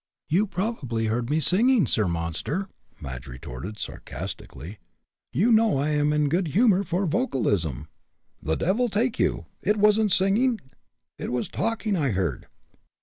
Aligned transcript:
"You 0.29 0.47
probably 0.47 1.05
heard 1.05 1.29
me 1.29 1.39
singing, 1.39 1.85
Sir 1.85 2.07
Monster!" 2.07 2.67
Madge 2.99 3.27
retorted, 3.27 3.77
sarcastically. 3.77 4.79
"You 5.31 5.51
know 5.51 5.77
I 5.77 5.89
am 5.89 6.11
in 6.11 6.27
good 6.27 6.47
humor 6.47 6.83
for 6.83 7.05
vocalism." 7.05 7.87
"The 8.41 8.55
devil 8.55 8.89
take 8.89 9.19
you! 9.19 9.45
It 9.61 9.77
wasn't 9.77 10.11
singing 10.11 10.59
it 11.19 11.31
was 11.31 11.47
talking 11.49 11.95
I 11.95 12.09
heard." 12.09 12.47